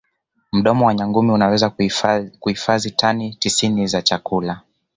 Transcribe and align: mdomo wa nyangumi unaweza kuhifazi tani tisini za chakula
mdomo 0.53 0.85
wa 0.85 0.93
nyangumi 0.93 1.31
unaweza 1.31 1.69
kuhifazi 2.39 2.91
tani 2.91 3.33
tisini 3.35 3.87
za 3.87 4.01
chakula 4.01 4.61